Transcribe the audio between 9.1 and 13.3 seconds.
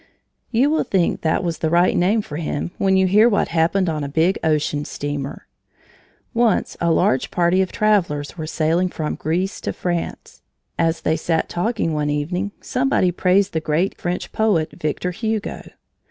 Greece to France. As they sat talking one evening, somebody